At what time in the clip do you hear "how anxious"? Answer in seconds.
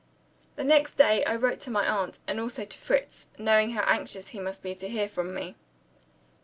3.73-4.29